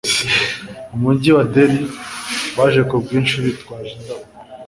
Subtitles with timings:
[0.89, 1.83] mu mujyi wa Delhi,
[2.57, 4.25] baje ku bwinshi bitwaje indabo,